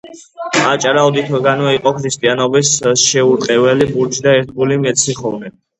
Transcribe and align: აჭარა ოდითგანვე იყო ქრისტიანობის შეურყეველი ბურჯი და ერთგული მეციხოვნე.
აჭარა 0.69 1.03
ოდითგანვე 1.09 1.75
იყო 1.81 1.93
ქრისტიანობის 1.99 2.73
შეურყეველი 3.05 3.91
ბურჯი 3.95 4.29
და 4.29 4.39
ერთგული 4.43 4.85
მეციხოვნე. 4.91 5.59